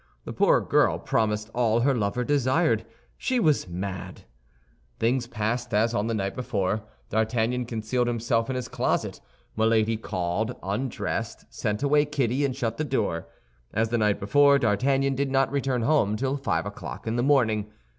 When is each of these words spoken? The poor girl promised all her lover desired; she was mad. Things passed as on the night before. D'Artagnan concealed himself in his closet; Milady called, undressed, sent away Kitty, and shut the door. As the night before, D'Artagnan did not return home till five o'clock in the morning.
The 0.25 0.33
poor 0.33 0.59
girl 0.61 0.97
promised 0.97 1.51
all 1.53 1.81
her 1.81 1.93
lover 1.93 2.23
desired; 2.23 2.87
she 3.19 3.39
was 3.39 3.67
mad. 3.67 4.23
Things 4.97 5.27
passed 5.27 5.75
as 5.75 5.93
on 5.93 6.07
the 6.07 6.15
night 6.15 6.33
before. 6.35 6.81
D'Artagnan 7.11 7.65
concealed 7.67 8.07
himself 8.07 8.49
in 8.49 8.55
his 8.55 8.67
closet; 8.67 9.21
Milady 9.55 9.97
called, 9.97 10.55
undressed, 10.63 11.45
sent 11.53 11.83
away 11.83 12.05
Kitty, 12.05 12.43
and 12.43 12.55
shut 12.55 12.77
the 12.77 12.83
door. 12.83 13.27
As 13.75 13.89
the 13.89 13.97
night 13.99 14.19
before, 14.19 14.57
D'Artagnan 14.57 15.13
did 15.13 15.29
not 15.29 15.51
return 15.51 15.83
home 15.83 16.17
till 16.17 16.35
five 16.35 16.65
o'clock 16.65 17.05
in 17.05 17.15
the 17.15 17.21
morning. 17.21 17.69